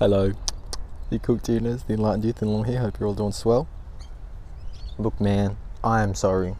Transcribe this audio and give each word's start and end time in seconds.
Hello, 0.00 0.32
the 1.10 1.18
cook 1.18 1.42
tuners, 1.42 1.82
the 1.82 1.92
enlightened 1.92 2.24
youth, 2.24 2.40
and 2.40 2.50
along 2.50 2.64
here. 2.64 2.78
Hope 2.78 2.98
you're 2.98 3.06
all 3.06 3.14
doing 3.14 3.32
swell. 3.32 3.68
Look, 4.96 5.20
man, 5.20 5.58
I 5.84 6.02
am 6.02 6.14
sorry. 6.14 6.56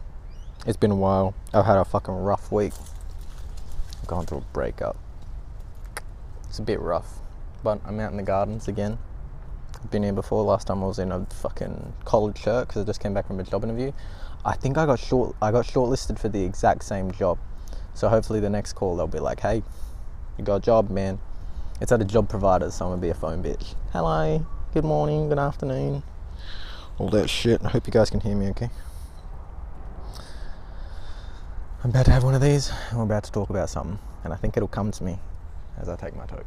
It's 0.67 0.77
been 0.77 0.91
a 0.91 0.95
while. 0.95 1.33
I've 1.51 1.65
had 1.65 1.77
a 1.77 1.83
fucking 1.83 2.13
rough 2.13 2.51
week. 2.51 2.73
I've 3.99 4.05
gone 4.05 4.27
through 4.27 4.37
a 4.37 4.53
breakup. 4.53 4.95
It's 6.49 6.59
a 6.59 6.61
bit 6.61 6.79
rough, 6.79 7.15
but 7.63 7.81
I'm 7.83 7.99
out 7.99 8.11
in 8.11 8.17
the 8.17 8.21
gardens 8.21 8.67
again. 8.67 8.99
I've 9.73 9.89
been 9.89 10.03
here 10.03 10.13
before. 10.13 10.43
Last 10.43 10.67
time 10.67 10.83
I 10.83 10.85
was 10.85 10.99
in 10.99 11.11
a 11.11 11.25
fucking 11.25 11.93
college 12.05 12.37
shirt 12.37 12.67
because 12.67 12.83
I 12.83 12.85
just 12.85 12.99
came 12.99 13.15
back 13.15 13.25
from 13.25 13.39
a 13.39 13.43
job 13.43 13.63
interview. 13.63 13.91
I 14.45 14.53
think 14.55 14.77
I 14.77 14.85
got 14.85 14.99
short. 14.99 15.35
I 15.41 15.49
got 15.51 15.65
shortlisted 15.65 16.19
for 16.19 16.29
the 16.29 16.43
exact 16.43 16.83
same 16.83 17.11
job. 17.11 17.39
So 17.95 18.07
hopefully 18.07 18.39
the 18.39 18.51
next 18.51 18.73
call 18.73 18.95
they'll 18.95 19.07
be 19.07 19.17
like, 19.17 19.39
"Hey, 19.39 19.63
you 20.37 20.43
got 20.43 20.57
a 20.57 20.59
job, 20.59 20.91
man." 20.91 21.17
It's 21.81 21.91
at 21.91 21.99
a 21.99 22.05
job 22.05 22.29
provider, 22.29 22.69
so 22.69 22.85
I'm 22.85 22.91
gonna 22.91 23.01
be 23.01 23.09
a 23.09 23.15
phone 23.15 23.41
bitch. 23.41 23.73
Hello, 23.91 24.45
good 24.71 24.83
morning, 24.83 25.29
good 25.29 25.39
afternoon, 25.39 26.03
all 26.99 27.09
that 27.09 27.27
shit. 27.27 27.59
I 27.65 27.69
hope 27.69 27.87
you 27.87 27.91
guys 27.91 28.11
can 28.11 28.19
hear 28.19 28.35
me 28.35 28.49
okay. 28.49 28.69
I'm 31.83 31.89
about 31.89 32.05
to 32.05 32.11
have 32.11 32.23
one 32.23 32.35
of 32.35 32.41
these, 32.41 32.71
and 32.89 32.99
we're 32.99 33.05
about 33.05 33.23
to 33.23 33.31
talk 33.31 33.49
about 33.49 33.67
something, 33.67 33.97
and 34.23 34.31
I 34.31 34.35
think 34.35 34.55
it'll 34.55 34.69
come 34.69 34.91
to 34.91 35.03
me 35.03 35.17
as 35.79 35.89
I 35.89 35.95
take 35.95 36.15
my 36.15 36.27
toke. 36.27 36.45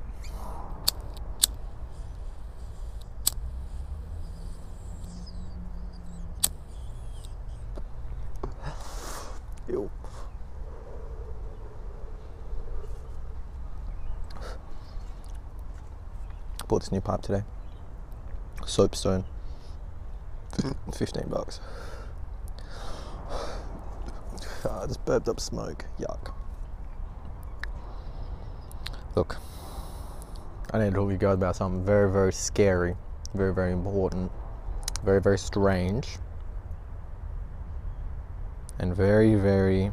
Ew. 9.68 9.90
Bought 16.68 16.80
this 16.80 16.92
new 16.92 17.00
pipe 17.00 17.22
today. 17.22 17.42
Soapstone. 18.66 19.24
15 20.92 21.28
bucks. 21.28 21.60
Ah, 24.66 24.84
I 24.84 24.86
just 24.86 25.04
burped 25.04 25.28
up 25.28 25.40
smoke. 25.40 25.84
Yuck. 26.00 26.32
Look, 29.14 29.36
I 30.72 30.78
need 30.78 30.86
to 30.86 30.90
talk 30.92 31.08
to 31.08 31.12
you 31.12 31.18
guys 31.18 31.34
about 31.34 31.54
something 31.54 31.84
very, 31.84 32.10
very 32.10 32.32
scary, 32.32 32.96
very, 33.34 33.52
very 33.52 33.72
important, 33.72 34.32
very, 35.04 35.20
very 35.20 35.38
strange, 35.38 36.16
and 38.78 38.96
very, 38.96 39.34
very 39.34 39.92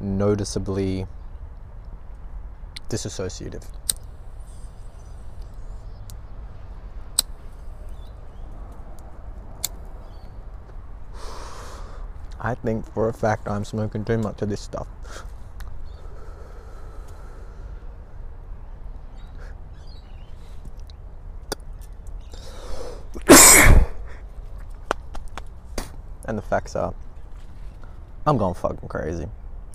noticeably 0.00 1.06
disassociative. 2.88 3.64
I 12.40 12.54
think 12.54 12.90
for 12.92 13.08
a 13.08 13.12
fact 13.12 13.48
I'm 13.48 13.64
smoking 13.64 14.04
too 14.04 14.18
much 14.18 14.42
of 14.42 14.48
this 14.48 14.60
stuff. 14.60 14.86
and 26.26 26.38
the 26.38 26.42
facts 26.42 26.76
are, 26.76 26.94
I'm 28.26 28.36
going 28.36 28.54
fucking 28.54 28.88
crazy. 28.88 29.26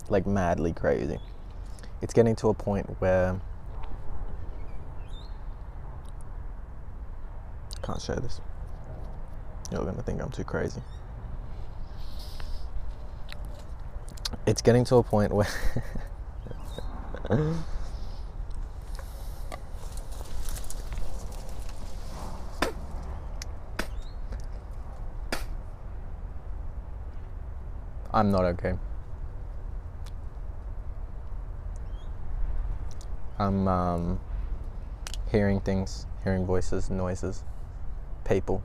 Like 0.08 0.26
madly 0.26 0.72
crazy. 0.72 1.18
It's 2.00 2.14
getting 2.14 2.36
to 2.36 2.48
a 2.48 2.54
point 2.54 2.86
where. 3.00 3.40
I 7.76 7.86
can't 7.86 8.00
share 8.00 8.16
this. 8.16 8.40
You're 9.70 9.84
gonna 9.84 10.02
think 10.02 10.22
I'm 10.22 10.30
too 10.30 10.44
crazy. 10.44 10.80
It's 14.46 14.62
getting 14.62 14.84
to 14.84 14.96
a 14.96 15.02
point 15.02 15.32
where 15.32 15.48
I'm 28.12 28.30
not 28.30 28.44
okay. 28.44 28.74
I'm 33.40 33.66
um, 33.66 34.20
hearing 35.32 35.60
things, 35.60 36.06
hearing 36.22 36.46
voices, 36.46 36.90
noises, 36.90 37.42
people, 38.24 38.62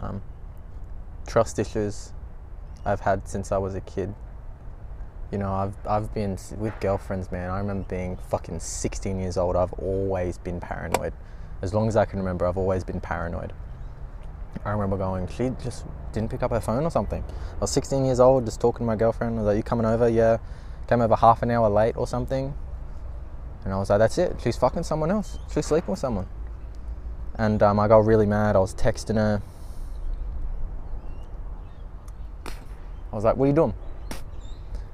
um, 0.00 0.22
trust 1.26 1.58
issues 1.58 2.14
I've 2.86 3.00
had 3.00 3.28
since 3.28 3.52
I 3.52 3.58
was 3.58 3.74
a 3.74 3.82
kid. 3.82 4.14
You 5.32 5.38
know, 5.38 5.52
I've 5.52 5.74
I've 5.86 6.14
been 6.14 6.38
with 6.56 6.78
girlfriends, 6.80 7.32
man. 7.32 7.50
I 7.50 7.58
remember 7.58 7.86
being 7.88 8.16
fucking 8.16 8.60
16 8.60 9.18
years 9.18 9.36
old. 9.36 9.56
I've 9.56 9.72
always 9.74 10.38
been 10.38 10.60
paranoid. 10.60 11.12
As 11.62 11.74
long 11.74 11.88
as 11.88 11.96
I 11.96 12.04
can 12.04 12.18
remember, 12.20 12.46
I've 12.46 12.58
always 12.58 12.84
been 12.84 13.00
paranoid. 13.00 13.52
I 14.64 14.70
remember 14.70 14.96
going, 14.96 15.28
she 15.28 15.50
just 15.62 15.84
didn't 16.12 16.30
pick 16.30 16.42
up 16.42 16.50
her 16.50 16.60
phone 16.60 16.84
or 16.84 16.90
something. 16.90 17.22
I 17.22 17.58
was 17.60 17.70
16 17.70 18.04
years 18.04 18.20
old, 18.20 18.44
just 18.44 18.60
talking 18.60 18.80
to 18.80 18.84
my 18.84 18.96
girlfriend. 18.96 19.38
I 19.38 19.42
was 19.42 19.46
like, 19.46 19.56
you 19.56 19.62
coming 19.62 19.86
over? 19.86 20.08
Yeah. 20.08 20.38
Came 20.88 21.00
over 21.00 21.16
half 21.16 21.42
an 21.42 21.50
hour 21.50 21.68
late 21.68 21.96
or 21.96 22.06
something. 22.06 22.54
And 23.64 23.72
I 23.72 23.78
was 23.78 23.90
like, 23.90 23.98
that's 23.98 24.18
it. 24.18 24.36
She's 24.42 24.56
fucking 24.56 24.84
someone 24.84 25.10
else. 25.10 25.38
She's 25.52 25.66
sleeping 25.66 25.90
with 25.90 25.98
someone. 25.98 26.26
And 27.34 27.62
um, 27.62 27.80
I 27.80 27.88
got 27.88 28.04
really 28.04 28.26
mad. 28.26 28.56
I 28.56 28.60
was 28.60 28.74
texting 28.74 29.16
her. 29.16 29.42
I 33.12 33.14
was 33.14 33.24
like, 33.24 33.36
what 33.36 33.44
are 33.44 33.48
you 33.48 33.54
doing? 33.54 33.74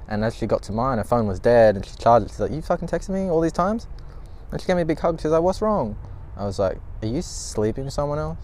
And 0.08 0.24
as 0.24 0.34
she 0.34 0.46
got 0.46 0.62
to 0.64 0.72
mine, 0.72 0.98
her 0.98 1.04
phone 1.04 1.26
was 1.26 1.38
dead 1.38 1.76
and 1.76 1.86
she 1.86 1.96
charged 1.96 2.26
it. 2.26 2.30
She's 2.30 2.40
like, 2.40 2.52
You 2.52 2.62
fucking 2.62 2.88
texted 2.88 3.10
me 3.10 3.30
all 3.30 3.40
these 3.40 3.52
times? 3.52 3.86
And 4.50 4.60
she 4.60 4.66
gave 4.66 4.76
me 4.76 4.82
a 4.82 4.86
big 4.86 4.98
hug. 4.98 5.20
She's 5.20 5.30
like, 5.30 5.42
What's 5.42 5.62
wrong? 5.62 5.96
I 6.36 6.44
was 6.44 6.58
like, 6.58 6.78
Are 7.02 7.08
you 7.08 7.22
sleeping 7.22 7.84
with 7.84 7.94
someone 7.94 8.18
else? 8.18 8.38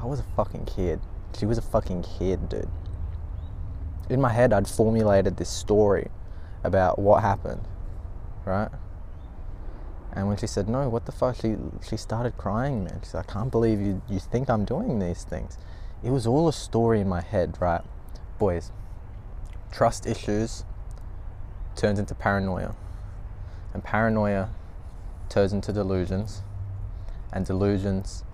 I 0.00 0.06
was 0.06 0.20
a 0.20 0.24
fucking 0.36 0.64
kid. 0.64 1.00
She 1.38 1.46
was 1.46 1.58
a 1.58 1.62
fucking 1.62 2.02
kid, 2.02 2.48
dude. 2.48 2.68
In 4.10 4.20
my 4.20 4.32
head, 4.32 4.52
I'd 4.52 4.68
formulated 4.68 5.36
this 5.36 5.48
story 5.48 6.08
about 6.64 6.98
what 6.98 7.22
happened, 7.22 7.62
right? 8.44 8.68
And 10.12 10.28
when 10.28 10.36
she 10.36 10.46
said 10.46 10.68
no, 10.68 10.88
what 10.88 11.06
the 11.06 11.12
fuck? 11.12 11.36
She 11.36 11.56
she 11.88 11.96
started 11.96 12.36
crying, 12.36 12.84
man. 12.84 13.00
She's 13.02 13.14
like, 13.14 13.30
I 13.30 13.32
can't 13.32 13.50
believe 13.50 13.80
you 13.80 14.02
you 14.08 14.18
think 14.18 14.50
I'm 14.50 14.64
doing 14.64 14.98
these 14.98 15.24
things. 15.24 15.56
It 16.02 16.10
was 16.10 16.26
all 16.26 16.48
a 16.48 16.52
story 16.52 17.00
in 17.00 17.08
my 17.08 17.22
head, 17.22 17.56
right? 17.60 17.82
Boys, 18.38 18.72
trust 19.72 20.06
issues 20.06 20.64
turns 21.74 21.98
into 21.98 22.14
paranoia. 22.14 22.74
And 23.74 23.82
paranoia 23.82 24.50
turns 25.28 25.52
into 25.52 25.72
delusions. 25.72 26.42
And 27.32 27.46
delusions 27.46 28.24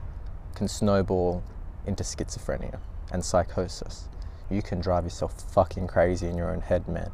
can 0.54 0.68
snowball 0.68 1.42
into 1.86 2.02
schizophrenia 2.02 2.78
and 3.12 3.24
psychosis. 3.24 4.08
You 4.50 4.60
can 4.60 4.80
drive 4.80 5.04
yourself 5.04 5.40
fucking 5.52 5.86
crazy 5.86 6.26
in 6.26 6.36
your 6.36 6.50
own 6.50 6.60
head, 6.60 6.88
man. 6.88 7.12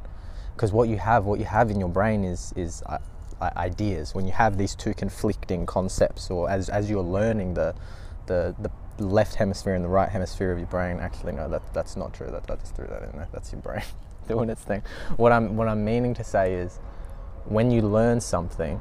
Because 0.55 0.73
what 0.73 0.89
you 0.89 0.97
have, 0.97 1.25
what 1.25 1.39
you 1.39 1.45
have 1.45 1.71
in 1.71 1.79
your 1.79 1.89
brain 1.89 2.25
is 2.25 2.53
is 2.57 2.83
uh, 2.87 2.99
ideas. 3.57 4.15
When 4.15 4.25
you 4.25 4.33
have 4.33 4.57
these 4.57 4.75
two 4.75 4.95
conflicting 4.95 5.67
concepts, 5.67 6.31
or 6.31 6.49
as 6.49 6.69
as 6.69 6.89
you're 6.89 7.03
learning 7.03 7.55
the 7.55 7.75
the 8.27 8.55
the 8.61 8.71
left 9.05 9.35
hemisphere 9.35 9.75
and 9.75 9.85
the 9.85 9.89
right 9.89 10.09
hemisphere 10.09 10.53
of 10.53 10.59
your 10.59 10.69
brain. 10.69 11.01
Actually, 11.01 11.33
no, 11.33 11.49
that 11.49 11.63
that's 11.75 11.97
not 11.97 12.15
true. 12.15 12.29
That 12.31 12.49
I 12.51 12.55
just 12.57 12.77
threw 12.77 12.87
that 12.87 13.03
in 13.03 13.11
there. 13.13 13.29
That's 13.33 13.53
your 13.53 13.61
brain 13.61 13.83
doing 14.29 14.51
its 14.51 14.63
thing. 14.63 14.83
What 15.17 15.33
I'm 15.33 15.57
what 15.57 15.69
I'm 15.69 15.85
meaning 15.85 16.15
to 16.15 16.25
say 16.25 16.55
is, 16.55 16.79
when 17.45 17.71
you 17.71 17.83
learn 17.83 18.21
something, 18.21 18.81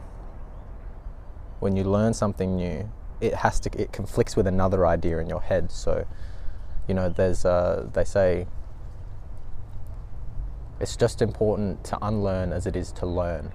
when 1.59 1.75
you 1.75 1.83
learn 1.83 2.13
something 2.13 2.55
new, 2.55 2.89
it 3.21 3.35
has 3.35 3.59
to 3.61 3.81
it 3.81 3.91
conflicts 3.91 4.35
with 4.35 4.47
another 4.47 4.85
idea 4.85 5.19
in 5.19 5.29
your 5.29 5.41
head. 5.41 5.71
So, 5.71 6.05
you 6.87 6.93
know, 6.93 7.09
there's 7.09 7.45
uh, 7.45 7.87
they 7.93 8.03
say 8.03 8.47
it's 10.79 10.97
just 10.97 11.21
important 11.21 11.83
to 11.85 11.97
unlearn 12.01 12.51
as 12.51 12.65
it 12.65 12.75
is 12.75 12.91
to 12.93 13.05
learn, 13.05 13.51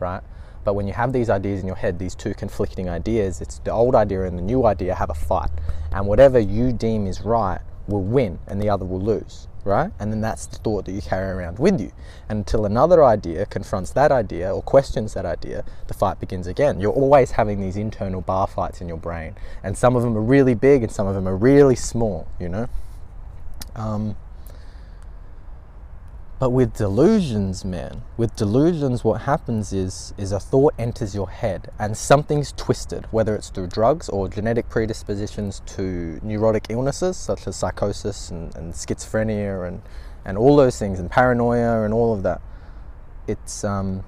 right? 0.00 0.22
But 0.64 0.74
when 0.74 0.86
you 0.86 0.94
have 0.94 1.12
these 1.12 1.28
ideas 1.28 1.60
in 1.60 1.66
your 1.66 1.76
head, 1.76 1.98
these 1.98 2.14
two 2.14 2.32
conflicting 2.32 2.88
ideas, 2.88 3.42
it's 3.42 3.58
the 3.58 3.70
old 3.70 3.94
idea 3.94 4.22
and 4.22 4.38
the 4.38 4.42
new 4.42 4.64
idea 4.64 4.94
have 4.94 5.10
a 5.10 5.14
fight. 5.14 5.50
And 5.92 6.06
whatever 6.06 6.38
you 6.38 6.72
deem 6.72 7.06
is 7.06 7.20
right 7.20 7.60
will 7.86 8.02
win 8.02 8.38
and 8.46 8.60
the 8.60 8.68
other 8.68 8.84
will 8.84 9.00
lose, 9.00 9.48
right? 9.64 9.90
And 9.98 10.12
then 10.12 10.20
that's 10.20 10.46
the 10.46 10.56
thought 10.56 10.84
that 10.86 10.92
you 10.92 11.02
carry 11.02 11.30
around 11.30 11.58
with 11.58 11.80
you. 11.80 11.92
And 12.28 12.38
until 12.38 12.64
another 12.66 13.04
idea 13.04 13.46
confronts 13.46 13.90
that 13.92 14.10
idea 14.10 14.54
or 14.54 14.62
questions 14.62 15.14
that 15.14 15.26
idea, 15.26 15.64
the 15.86 15.94
fight 15.94 16.20
begins 16.20 16.46
again. 16.46 16.80
You're 16.80 16.92
always 16.92 17.32
having 17.32 17.60
these 17.60 17.76
internal 17.76 18.20
bar 18.20 18.46
fights 18.46 18.80
in 18.80 18.88
your 18.88 18.96
brain. 18.96 19.34
And 19.62 19.76
some 19.76 19.96
of 19.96 20.02
them 20.02 20.16
are 20.16 20.22
really 20.22 20.54
big 20.54 20.82
and 20.82 20.90
some 20.90 21.06
of 21.06 21.14
them 21.14 21.28
are 21.28 21.36
really 21.36 21.76
small, 21.76 22.26
you 22.40 22.48
know? 22.48 22.68
Um, 23.76 24.16
But 26.40 26.50
with 26.50 26.74
delusions, 26.74 27.64
man, 27.64 28.02
with 28.16 28.34
delusions, 28.34 29.04
what 29.04 29.20
happens 29.22 29.72
is 29.72 30.12
is 30.18 30.32
a 30.32 30.40
thought 30.40 30.74
enters 30.78 31.14
your 31.14 31.30
head 31.30 31.70
and 31.78 31.96
something's 31.96 32.50
twisted, 32.52 33.06
whether 33.12 33.36
it's 33.36 33.50
through 33.50 33.68
drugs 33.68 34.08
or 34.08 34.28
genetic 34.28 34.68
predispositions 34.68 35.62
to 35.66 36.18
neurotic 36.24 36.66
illnesses 36.70 37.16
such 37.16 37.46
as 37.46 37.54
psychosis 37.54 38.30
and, 38.30 38.54
and 38.56 38.74
schizophrenia 38.74 39.66
and, 39.66 39.82
and 40.24 40.36
all 40.36 40.56
those 40.56 40.76
things 40.76 40.98
and 40.98 41.08
paranoia 41.08 41.84
and 41.84 41.94
all 41.94 42.12
of 42.12 42.24
that. 42.24 42.40
It's 43.28 43.62
um, 43.62 44.02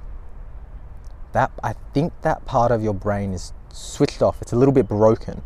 that 1.32 1.52
I 1.62 1.74
think 1.94 2.12
that 2.22 2.44
part 2.44 2.72
of 2.72 2.82
your 2.82 2.94
brain 2.94 3.34
is 3.34 3.52
switched 3.72 4.20
off. 4.20 4.42
It's 4.42 4.52
a 4.52 4.56
little 4.56 4.74
bit 4.74 4.88
broken, 4.88 5.42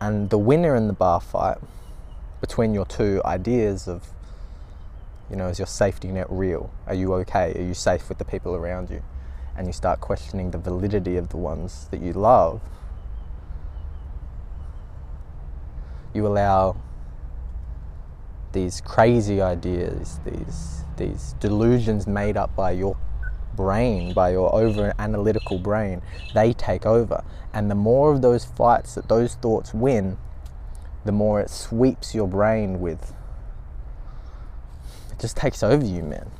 and 0.00 0.28
the 0.28 0.38
winner 0.38 0.76
in 0.76 0.86
the 0.86 0.92
bar 0.92 1.22
fight 1.22 1.56
between 2.42 2.74
your 2.74 2.84
two 2.84 3.22
ideas 3.24 3.88
of 3.88 4.12
you 5.30 5.36
know, 5.36 5.46
is 5.46 5.58
your 5.58 5.66
safety 5.66 6.08
net 6.08 6.26
real? 6.28 6.72
Are 6.86 6.94
you 6.94 7.14
okay? 7.14 7.54
Are 7.54 7.62
you 7.62 7.74
safe 7.74 8.08
with 8.08 8.18
the 8.18 8.24
people 8.24 8.54
around 8.54 8.90
you? 8.90 9.02
And 9.56 9.66
you 9.66 9.72
start 9.72 10.00
questioning 10.00 10.50
the 10.50 10.58
validity 10.58 11.16
of 11.16 11.28
the 11.28 11.36
ones 11.36 11.86
that 11.90 12.00
you 12.00 12.12
love. 12.12 12.60
You 16.12 16.26
allow 16.26 16.76
these 18.52 18.80
crazy 18.80 19.40
ideas, 19.40 20.18
these 20.24 20.84
these 20.96 21.34
delusions 21.40 22.06
made 22.06 22.36
up 22.36 22.54
by 22.54 22.72
your 22.72 22.96
brain, 23.54 24.12
by 24.12 24.30
your 24.30 24.54
over 24.54 24.92
analytical 24.98 25.58
brain, 25.58 26.02
they 26.34 26.52
take 26.52 26.84
over. 26.84 27.24
And 27.54 27.70
the 27.70 27.74
more 27.74 28.12
of 28.12 28.22
those 28.22 28.44
fights 28.44 28.94
that 28.96 29.08
those 29.08 29.34
thoughts 29.36 29.72
win, 29.72 30.18
the 31.04 31.12
more 31.12 31.40
it 31.40 31.48
sweeps 31.48 32.14
your 32.14 32.28
brain 32.28 32.80
with 32.80 33.14
just 35.20 35.36
takes 35.36 35.62
over 35.62 35.84
you, 35.84 36.02
man. 36.02 36.30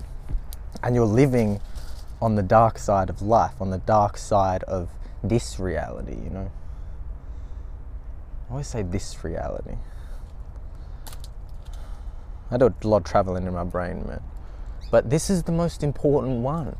And 0.82 0.94
you're 0.94 1.04
living 1.04 1.60
on 2.20 2.34
the 2.34 2.42
dark 2.42 2.78
side 2.78 3.10
of 3.10 3.22
life, 3.22 3.60
on 3.60 3.70
the 3.70 3.78
dark 3.78 4.16
side 4.16 4.62
of 4.64 4.90
this 5.22 5.58
reality, 5.60 6.16
you 6.22 6.30
know. 6.30 6.50
I 8.48 8.52
always 8.52 8.66
say 8.66 8.82
this 8.82 9.22
reality. 9.22 9.76
I 12.50 12.56
do 12.56 12.66
a 12.66 12.86
lot 12.86 12.98
of 12.98 13.04
traveling 13.04 13.46
in 13.46 13.54
my 13.54 13.64
brain, 13.64 14.04
man. 14.08 14.22
But 14.90 15.08
this 15.08 15.30
is 15.30 15.44
the 15.44 15.52
most 15.52 15.84
important 15.84 16.40
one. 16.40 16.76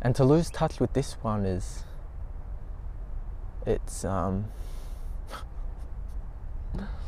And 0.00 0.14
to 0.16 0.24
lose 0.24 0.50
touch 0.50 0.78
with 0.78 0.92
this 0.92 1.14
one 1.22 1.44
is 1.44 1.84
it's 3.66 4.04
um 4.04 4.46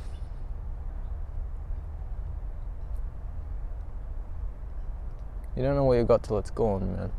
You 5.56 5.62
don't 5.62 5.76
know 5.76 5.84
what 5.84 5.94
you 5.94 6.04
got 6.04 6.22
till 6.22 6.38
it's 6.38 6.50
gone, 6.50 6.96
man. 6.96 7.10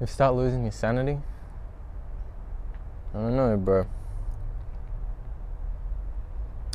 You 0.00 0.06
start 0.06 0.34
losing 0.34 0.62
your 0.62 0.72
sanity. 0.72 1.18
I 3.14 3.18
don't 3.18 3.36
know, 3.36 3.56
bro. 3.56 3.86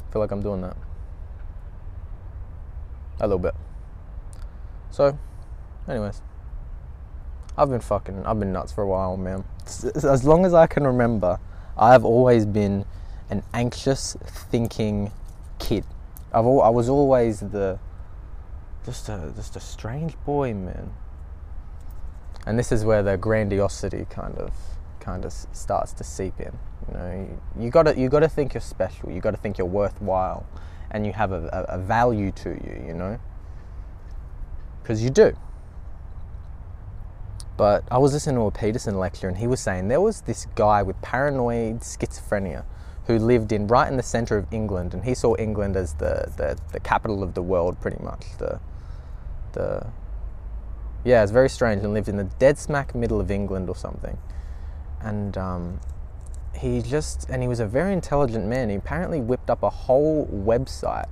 I 0.07 0.11
feel 0.11 0.21
like 0.21 0.31
I'm 0.31 0.41
doing 0.41 0.61
that. 0.61 0.77
A 3.19 3.27
little 3.27 3.39
bit. 3.39 3.55
So, 4.91 5.17
anyways. 5.87 6.21
I've 7.57 7.69
been 7.69 7.81
fucking, 7.81 8.23
I've 8.25 8.39
been 8.39 8.53
nuts 8.53 8.71
for 8.71 8.83
a 8.83 8.87
while, 8.87 9.17
man. 9.17 9.43
As 9.65 10.23
long 10.23 10.45
as 10.45 10.53
I 10.53 10.67
can 10.67 10.85
remember, 10.85 11.39
I've 11.75 12.05
always 12.05 12.45
been 12.45 12.85
an 13.29 13.41
anxious, 13.53 14.15
thinking 14.25 15.11
kid. 15.57 15.83
I've 16.31 16.45
al- 16.45 16.61
I 16.61 16.69
was 16.69 16.87
always 16.87 17.39
the 17.39 17.79
just 18.87 19.09
a 19.09 19.33
just 19.35 19.57
a 19.57 19.59
strange 19.59 20.15
boy, 20.25 20.53
man. 20.53 20.93
And 22.45 22.57
this 22.57 22.71
is 22.71 22.85
where 22.85 23.03
the 23.03 23.17
grandiosity 23.17 24.07
kind 24.09 24.35
of 24.37 24.53
kind 25.01 25.25
of 25.25 25.33
starts 25.51 25.91
to 25.93 26.05
seep 26.05 26.39
in. 26.39 26.57
You 26.87 26.93
know, 26.93 27.11
you, 27.57 27.63
you 27.65 27.69
gotta 27.69 27.99
you 27.99 28.07
gotta 28.07 28.29
think 28.29 28.53
you're 28.53 28.61
special. 28.61 29.11
You 29.11 29.19
gotta 29.19 29.35
think 29.35 29.57
you're 29.57 29.67
worthwhile, 29.67 30.47
and 30.89 31.05
you 31.05 31.11
have 31.11 31.33
a, 31.33 31.49
a, 31.51 31.75
a 31.75 31.77
value 31.77 32.31
to 32.31 32.49
you. 32.49 32.83
You 32.87 32.93
know, 32.93 33.19
because 34.81 35.03
you 35.03 35.09
do. 35.09 35.35
But 37.57 37.83
I 37.91 37.97
was 37.97 38.13
listening 38.13 38.37
to 38.37 38.43
a 38.43 38.51
Peterson 38.51 38.97
lecture, 38.97 39.27
and 39.27 39.37
he 39.37 39.47
was 39.47 39.59
saying 39.59 39.89
there 39.89 39.99
was 39.99 40.21
this 40.21 40.47
guy 40.55 40.81
with 40.81 41.01
paranoid 41.01 41.81
schizophrenia 41.81 42.63
who 43.07 43.17
lived 43.17 43.51
in 43.51 43.67
right 43.67 43.89
in 43.89 43.97
the 43.97 44.03
center 44.03 44.37
of 44.37 44.45
England, 44.53 44.93
and 44.93 45.03
he 45.03 45.13
saw 45.13 45.35
England 45.37 45.75
as 45.75 45.93
the, 45.95 46.31
the, 46.37 46.57
the 46.71 46.79
capital 46.79 47.23
of 47.23 47.33
the 47.33 47.41
world, 47.41 47.81
pretty 47.81 48.01
much 48.03 48.25
the 48.37 48.59
yeah, 51.03 51.23
it's 51.23 51.31
very 51.31 51.49
strange 51.49 51.83
and 51.83 51.93
lived 51.93 52.09
in 52.09 52.17
the 52.17 52.25
dead 52.25 52.57
smack 52.57 52.93
middle 52.93 53.21
of 53.21 53.31
England 53.31 53.69
or 53.69 53.75
something. 53.75 54.17
And 55.01 55.37
um, 55.37 55.79
he 56.55 56.81
just 56.81 57.29
and 57.29 57.41
he 57.41 57.47
was 57.47 57.59
a 57.59 57.67
very 57.67 57.93
intelligent 57.93 58.45
man. 58.45 58.69
He 58.69 58.75
apparently 58.75 59.21
whipped 59.21 59.49
up 59.49 59.63
a 59.63 59.69
whole 59.69 60.27
website 60.27 61.09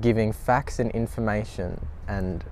giving 0.00 0.32
facts 0.32 0.78
and 0.78 0.90
information 0.92 1.86
and 2.06 2.44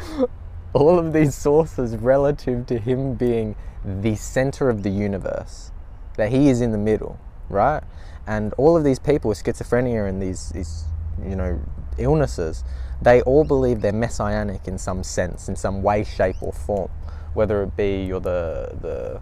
all 0.72 0.98
of 0.98 1.12
these 1.12 1.34
sources 1.34 1.96
relative 1.96 2.66
to 2.66 2.78
him 2.78 3.14
being 3.14 3.54
the 3.84 4.16
center 4.16 4.68
of 4.68 4.82
the 4.82 4.90
universe, 4.90 5.70
that 6.16 6.30
he 6.30 6.48
is 6.48 6.60
in 6.60 6.72
the 6.72 6.78
middle, 6.78 7.18
right? 7.48 7.82
And 8.26 8.52
all 8.54 8.76
of 8.76 8.82
these 8.82 8.98
people 8.98 9.28
with 9.28 9.42
schizophrenia 9.42 10.08
and 10.08 10.20
these, 10.20 10.48
these 10.50 10.84
you 11.24 11.36
know, 11.36 11.60
illnesses, 11.98 12.64
they 13.00 13.22
all 13.22 13.44
believe 13.44 13.80
they're 13.80 13.92
messianic 13.92 14.66
in 14.66 14.78
some 14.78 15.02
sense, 15.02 15.48
in 15.48 15.56
some 15.56 15.82
way, 15.82 16.04
shape, 16.04 16.36
or 16.40 16.52
form. 16.52 16.90
Whether 17.34 17.62
it 17.62 17.76
be 17.76 18.04
you're 18.04 18.20
the 18.20 18.76
the 18.80 19.20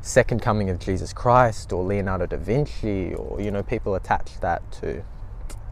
second 0.00 0.40
coming 0.40 0.70
of 0.70 0.78
Jesus 0.78 1.12
Christ 1.12 1.72
or 1.72 1.84
Leonardo 1.84 2.26
da 2.26 2.36
Vinci, 2.36 3.14
or 3.14 3.40
you 3.40 3.50
know, 3.50 3.62
people 3.62 3.94
attach 3.94 4.40
that 4.40 4.70
to 4.80 5.04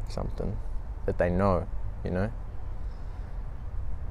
something 0.09 0.57
that 1.07 1.19
they 1.19 1.31
know, 1.31 1.67
you 2.05 2.11
know. 2.11 2.31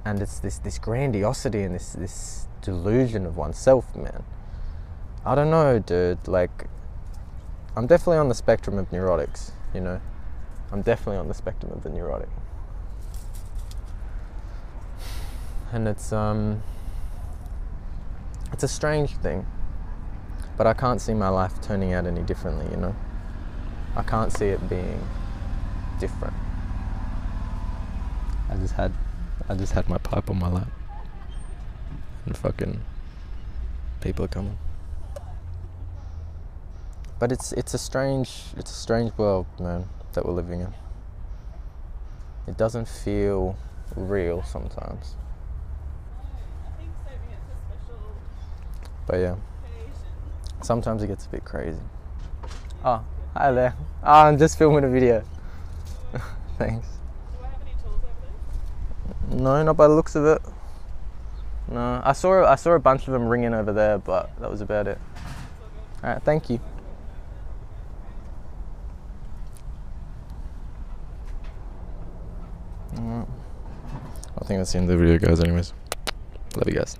And 0.05 0.21
it's 0.21 0.39
this 0.39 0.57
this 0.57 0.79
grandiosity 0.79 1.61
and 1.61 1.75
this 1.75 1.93
this 1.93 2.47
delusion 2.61 3.25
of 3.25 3.37
oneself, 3.37 3.95
man. 3.95 4.23
I 5.25 5.35
don't 5.35 5.51
know, 5.51 5.79
dude. 5.79 6.27
Like, 6.27 6.65
I'm 7.75 7.87
definitely 7.87 8.17
on 8.17 8.29
the 8.29 8.35
spectrum 8.35 8.77
of 8.77 8.89
neurotics, 8.89 9.51
you 9.73 9.81
know. 9.81 10.01
I'm 10.73 10.81
definitely 10.81 11.17
on 11.17 11.27
the 11.27 11.35
spectrum 11.35 11.71
of 11.71 11.83
the 11.83 11.89
neurotic. 11.91 12.29
And 15.71 15.87
it's 15.87 16.11
um 16.11 16.63
it's 18.51 18.63
a 18.63 18.67
strange 18.67 19.11
thing. 19.17 19.45
But 20.57 20.65
I 20.65 20.73
can't 20.73 20.99
see 20.99 21.13
my 21.13 21.29
life 21.29 21.61
turning 21.61 21.93
out 21.93 22.07
any 22.07 22.23
differently, 22.23 22.65
you 22.71 22.77
know. 22.77 22.95
I 23.95 24.01
can't 24.01 24.33
see 24.33 24.47
it 24.47 24.67
being 24.67 25.07
different. 25.99 26.33
I 28.49 28.55
just 28.55 28.73
had 28.73 28.93
I 29.47 29.53
just 29.53 29.73
had 29.73 29.87
my 29.87 29.99
pipe 29.99 30.27
on 30.27 30.39
my 30.39 30.49
lap. 30.49 30.69
And 32.25 32.35
fucking 32.35 32.81
people 34.01 34.25
are 34.25 34.27
coming. 34.27 34.57
But 37.19 37.31
it's 37.31 37.53
it's 37.53 37.75
a 37.75 37.77
strange 37.77 38.45
it's 38.57 38.71
a 38.71 38.75
strange 38.75 39.15
world, 39.19 39.45
man 39.59 39.87
that 40.13 40.25
we're 40.25 40.33
living 40.33 40.61
in. 40.61 40.73
It 42.47 42.57
doesn't 42.57 42.87
feel 42.87 43.55
real 43.95 44.43
sometimes. 44.43 45.15
But 49.05 49.17
yeah, 49.17 49.35
sometimes 50.61 51.03
it 51.03 51.07
gets 51.07 51.25
a 51.25 51.29
bit 51.29 51.43
crazy. 51.43 51.79
Oh, 52.83 53.03
hi 53.35 53.51
there. 53.51 53.75
Oh, 54.03 54.11
I'm 54.11 54.37
just 54.37 54.57
filming 54.57 54.83
a 54.83 54.89
video. 54.89 55.23
Thanks. 56.57 56.87
No, 59.29 59.63
not 59.63 59.75
by 59.75 59.87
the 59.87 59.93
looks 59.93 60.15
of 60.15 60.25
it. 60.25 60.41
No, 61.69 62.01
I 62.03 62.13
saw 62.13 62.45
I 62.45 62.55
saw 62.55 62.71
a 62.73 62.79
bunch 62.79 63.07
of 63.07 63.13
them 63.13 63.27
ringing 63.27 63.53
over 63.53 63.73
there, 63.73 63.97
but 63.97 64.29
that 64.39 64.49
was 64.49 64.61
about 64.61 64.87
it. 64.87 64.99
All 66.03 66.09
right, 66.11 66.21
thank 66.23 66.49
you. 66.49 66.59
I 72.97 74.45
think 74.45 74.59
that's 74.59 74.71
the 74.73 74.79
end 74.79 74.89
of 74.89 74.97
the 74.97 75.05
video, 75.05 75.17
guys. 75.17 75.39
Anyways, 75.39 75.73
love 76.55 76.67
you 76.67 76.75
guys. 76.75 76.97